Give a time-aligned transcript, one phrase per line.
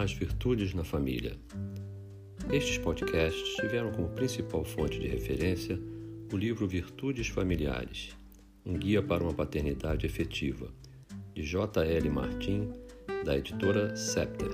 [0.00, 1.36] As Virtudes na Família.
[2.50, 5.78] Estes podcasts tiveram como principal fonte de referência
[6.32, 8.16] o livro Virtudes Familiares
[8.64, 10.72] Um Guia para uma Paternidade Efetiva,
[11.34, 11.84] de J.
[11.84, 12.08] L.
[12.08, 12.72] Martin,
[13.26, 14.48] da editora Scepter.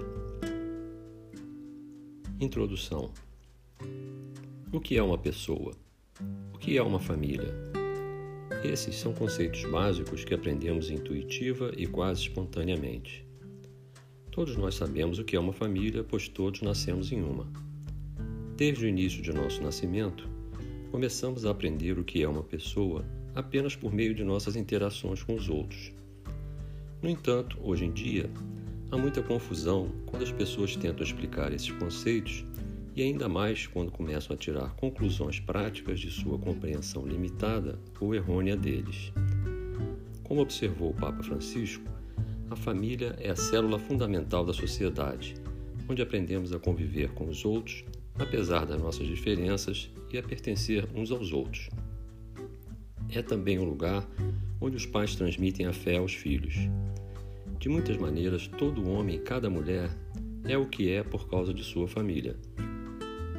[2.40, 3.12] Introdução:
[4.72, 5.70] O que é uma pessoa?
[6.52, 7.54] O que é uma família?
[8.64, 13.25] Esses são conceitos básicos que aprendemos intuitiva e quase espontaneamente.
[14.36, 17.46] Todos nós sabemos o que é uma família, pois todos nascemos em uma.
[18.54, 20.28] Desde o início de nosso nascimento,
[20.90, 23.02] começamos a aprender o que é uma pessoa
[23.34, 25.90] apenas por meio de nossas interações com os outros.
[27.00, 28.28] No entanto, hoje em dia,
[28.90, 32.44] há muita confusão quando as pessoas tentam explicar esses conceitos
[32.94, 38.54] e ainda mais quando começam a tirar conclusões práticas de sua compreensão limitada ou errônea
[38.54, 39.14] deles.
[40.22, 41.96] Como observou o Papa Francisco,
[42.50, 45.34] a família é a célula fundamental da sociedade,
[45.88, 47.84] onde aprendemos a conviver com os outros,
[48.18, 51.68] apesar das nossas diferenças, e a pertencer uns aos outros.
[53.10, 54.08] É também um lugar
[54.60, 56.54] onde os pais transmitem a fé aos filhos.
[57.58, 59.90] De muitas maneiras, todo homem e cada mulher
[60.44, 62.36] é o que é por causa de sua família.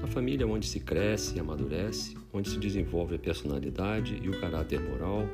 [0.04, 4.40] A família é onde se cresce e amadurece, onde se desenvolve a personalidade e o
[4.40, 5.28] caráter moral,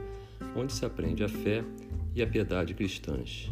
[0.56, 1.64] onde se aprende a fé
[2.16, 3.52] e a piedade cristãs.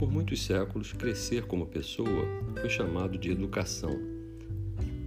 [0.00, 2.26] Por muitos séculos, crescer como pessoa
[2.58, 4.00] foi chamado de educação.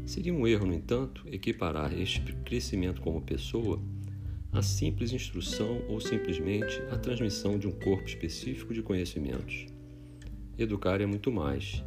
[0.06, 3.82] Seria um erro, no entanto, equiparar este crescimento como pessoa
[4.52, 9.66] à simples instrução ou simplesmente à transmissão de um corpo específico de conhecimentos.
[10.60, 11.84] Educar é muito mais.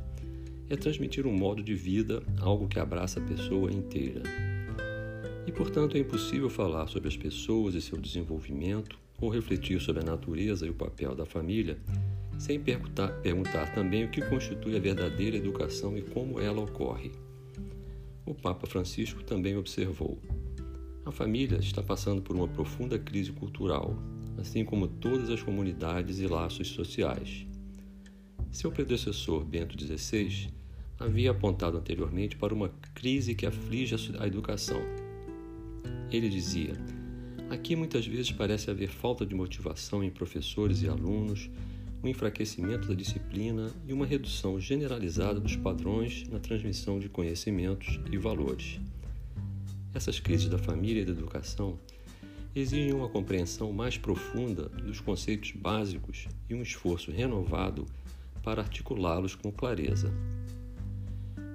[0.68, 4.24] É transmitir um modo de vida, algo que abraça a pessoa inteira.
[5.46, 10.04] E, portanto, é impossível falar sobre as pessoas e seu desenvolvimento ou refletir sobre a
[10.04, 11.78] natureza e o papel da família
[12.38, 13.12] sem perguntar,
[13.74, 17.12] também o que constitui a verdadeira educação e como ela ocorre.
[18.24, 20.18] O Papa Francisco também observou:
[21.04, 23.96] a família está passando por uma profunda crise cultural,
[24.38, 27.46] assim como todas as comunidades e laços sociais.
[28.50, 30.48] Seu predecessor, Bento XVI,
[30.98, 34.80] havia apontado anteriormente para uma crise que aflige a educação.
[36.10, 36.72] Ele dizia:
[37.50, 41.48] Aqui muitas vezes parece haver falta de motivação em professores e alunos
[42.02, 48.16] um enfraquecimento da disciplina e uma redução generalizada dos padrões na transmissão de conhecimentos e
[48.18, 48.80] valores.
[49.94, 51.78] Essas crises da família e da educação
[52.54, 57.86] exigem uma compreensão mais profunda dos conceitos básicos e um esforço renovado
[58.42, 60.12] para articulá-los com clareza.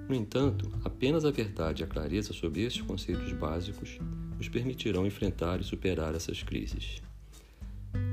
[0.08, 3.98] No entanto, apenas a verdade e a clareza sobre esses conceitos básicos
[4.36, 7.00] nos permitirão enfrentar e superar essas crises.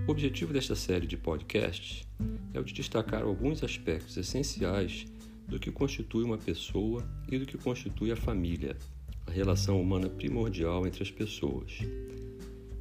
[0.10, 2.04] O objetivo desta série de podcasts
[2.52, 5.06] é o de destacar alguns aspectos essenciais
[5.48, 8.76] do que constitui uma pessoa e do que constitui a família,
[9.28, 11.78] a relação humana primordial entre as pessoas.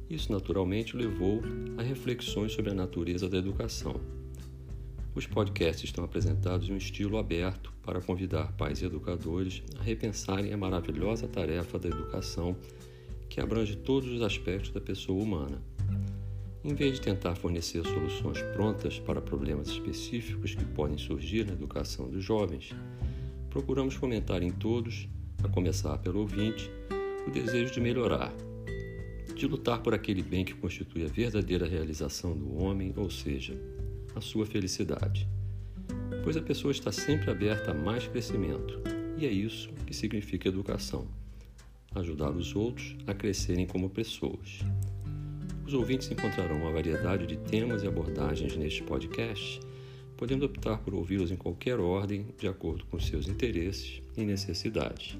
[0.09, 1.39] Isso naturalmente levou
[1.77, 4.01] a reflexões sobre a natureza da educação.
[5.13, 10.51] Os podcasts estão apresentados em um estilo aberto para convidar pais e educadores a repensarem
[10.51, 12.57] a maravilhosa tarefa da educação
[13.29, 15.61] que abrange todos os aspectos da pessoa humana
[16.63, 22.09] em vez de tentar fornecer soluções prontas para problemas específicos que podem surgir na educação
[22.09, 22.75] dos jovens,
[23.49, 25.07] procuramos fomentar em todos,
[25.43, 26.69] a começar pelo ouvinte,
[27.25, 28.33] o desejo de melhorar,
[29.33, 33.57] de lutar por aquele bem que constitui a verdadeira realização do homem, ou seja,
[34.13, 35.27] a sua felicidade.
[36.23, 38.81] Pois a pessoa está sempre aberta a mais crescimento,
[39.17, 41.07] e é isso que significa educação:
[41.95, 44.59] ajudar os outros a crescerem como pessoas.
[45.69, 49.59] Os ouvintes encontrarão uma variedade de temas e abordagens neste podcast,
[50.17, 55.15] podendo optar por ouvi-los em qualquer ordem, de acordo com seus interesses e necessidades.